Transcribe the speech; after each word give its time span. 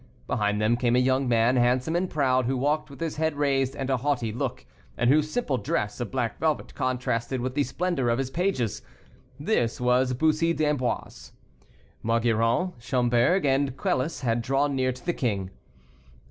Behind 0.25 0.59
them 0.59 0.77
came 0.77 0.95
a 0.95 0.99
young 0.99 1.27
man, 1.29 1.57
handsome 1.57 1.95
and 1.95 2.09
proud; 2.09 2.45
who 2.47 2.57
walked 2.57 2.89
with 2.89 2.99
his 2.99 3.17
head 3.17 3.35
raised 3.35 3.75
and 3.75 3.87
a 3.91 3.97
haughty 3.97 4.31
look, 4.33 4.65
and 4.97 5.11
whose 5.11 5.29
simple 5.29 5.59
dress 5.59 5.99
of 5.99 6.09
black 6.09 6.39
velvet 6.39 6.73
contrasted 6.73 7.39
with 7.39 7.53
the 7.53 7.61
splendor 7.61 8.09
of 8.09 8.17
his 8.17 8.31
pages. 8.31 8.81
This 9.39 9.79
was 9.79 10.15
Bussy 10.15 10.53
d'Amboise. 10.53 11.33
Maugiron, 12.01 12.73
Schomberg, 12.79 13.45
and 13.45 13.77
Quelus 13.77 14.21
had 14.21 14.41
drawn 14.41 14.75
near 14.75 14.91
to 14.91 15.05
the 15.05 15.13
king. 15.13 15.51